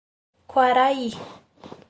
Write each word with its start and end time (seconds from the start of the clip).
Quaraí 0.47 1.13